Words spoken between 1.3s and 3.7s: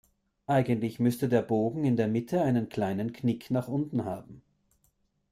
Bogen in der Mitte einen kleinen Knick nach